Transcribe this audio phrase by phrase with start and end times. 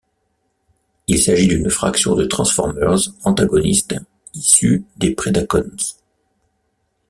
[1.05, 3.93] Il s'agit d'une faction de Transformers antagonistes
[4.33, 5.77] issus des Predacons.